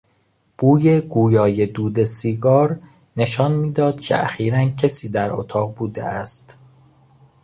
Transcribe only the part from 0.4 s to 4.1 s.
بوی گویای دود سیگار نشان میداد